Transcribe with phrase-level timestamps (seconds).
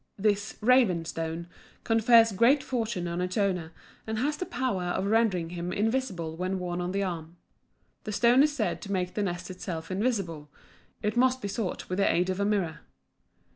[0.17, 1.47] This "raven stone"
[1.83, 3.71] confers great fortune on its owner,
[4.07, 7.37] and has the power of rendering him invisible when worn on the arm.
[8.05, 10.49] The stone is said to make the nest itself invisible;
[11.03, 12.79] it must be sought with the aid of a mirror.